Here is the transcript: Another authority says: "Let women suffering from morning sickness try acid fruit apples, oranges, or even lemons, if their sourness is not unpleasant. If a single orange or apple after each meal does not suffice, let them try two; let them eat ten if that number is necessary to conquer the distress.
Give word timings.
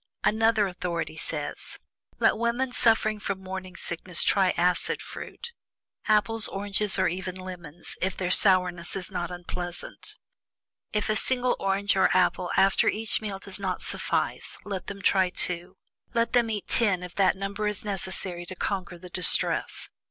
Another 0.23 0.65
authority 0.67 1.15
says: 1.15 1.77
"Let 2.17 2.35
women 2.35 2.71
suffering 2.71 3.19
from 3.19 3.39
morning 3.39 3.75
sickness 3.75 4.23
try 4.23 4.49
acid 4.57 4.99
fruit 4.99 5.51
apples, 6.07 6.47
oranges, 6.47 6.97
or 6.97 7.07
even 7.07 7.35
lemons, 7.35 7.95
if 8.01 8.17
their 8.17 8.31
sourness 8.31 8.95
is 8.95 9.11
not 9.11 9.29
unpleasant. 9.29 10.15
If 10.91 11.07
a 11.07 11.15
single 11.15 11.55
orange 11.59 11.95
or 11.95 12.09
apple 12.17 12.49
after 12.57 12.87
each 12.89 13.21
meal 13.21 13.37
does 13.37 13.59
not 13.59 13.79
suffice, 13.79 14.57
let 14.65 14.87
them 14.87 15.03
try 15.03 15.29
two; 15.29 15.77
let 16.15 16.33
them 16.33 16.49
eat 16.49 16.67
ten 16.67 17.03
if 17.03 17.13
that 17.13 17.35
number 17.35 17.67
is 17.67 17.85
necessary 17.85 18.47
to 18.47 18.55
conquer 18.55 18.97
the 18.97 19.11
distress. 19.11 19.87